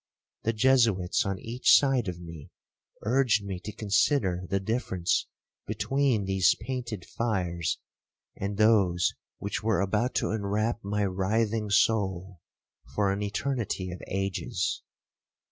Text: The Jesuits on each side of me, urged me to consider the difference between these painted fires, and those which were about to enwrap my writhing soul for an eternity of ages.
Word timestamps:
The 0.41 0.53
Jesuits 0.53 1.27
on 1.27 1.37
each 1.37 1.77
side 1.77 2.07
of 2.07 2.19
me, 2.19 2.49
urged 3.03 3.45
me 3.45 3.59
to 3.59 3.71
consider 3.71 4.47
the 4.49 4.59
difference 4.59 5.27
between 5.67 6.25
these 6.25 6.55
painted 6.59 7.05
fires, 7.05 7.77
and 8.35 8.57
those 8.57 9.13
which 9.37 9.61
were 9.61 9.79
about 9.79 10.15
to 10.15 10.31
enwrap 10.31 10.83
my 10.83 11.05
writhing 11.05 11.69
soul 11.69 12.39
for 12.95 13.11
an 13.11 13.21
eternity 13.21 13.91
of 13.91 14.01
ages. 14.07 14.81